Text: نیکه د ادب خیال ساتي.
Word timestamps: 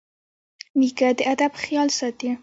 نیکه 0.79 1.07
د 1.17 1.19
ادب 1.33 1.51
خیال 1.63 1.89
ساتي. 1.99 2.29